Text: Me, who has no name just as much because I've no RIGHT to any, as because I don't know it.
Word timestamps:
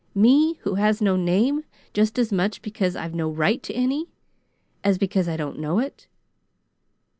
Me, 0.15 0.53
who 0.61 0.73
has 0.73 0.99
no 0.99 1.15
name 1.15 1.63
just 1.93 2.17
as 2.17 2.31
much 2.33 2.63
because 2.63 2.95
I've 2.95 3.13
no 3.13 3.29
RIGHT 3.29 3.61
to 3.61 3.73
any, 3.75 4.07
as 4.83 4.97
because 4.97 5.29
I 5.29 5.37
don't 5.37 5.59
know 5.59 5.77
it. 5.77 6.07